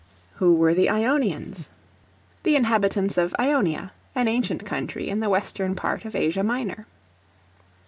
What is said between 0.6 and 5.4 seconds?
the Ionians? The inhabitants of Ionia, an ancient country in the